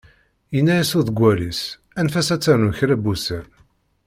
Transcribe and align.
Yenna-as 0.53 0.91
uḍeggal-is, 0.99 1.61
anef-as 1.97 2.29
ad 2.35 2.41
ternu 2.41 2.71
kra 2.77 2.95
n 2.99 3.01
wussan. 3.03 3.45